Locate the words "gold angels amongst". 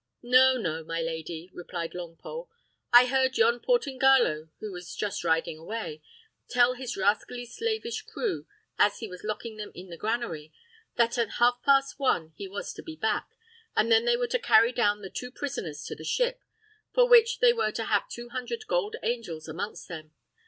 18.65-19.87